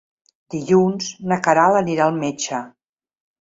Dilluns 0.53 1.09
na 1.33 1.37
Queralt 1.49 1.79
anirà 1.83 2.07
al 2.09 2.19
metge. 2.25 2.63